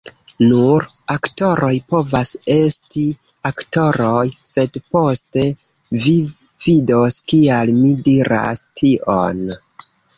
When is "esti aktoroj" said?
2.55-4.25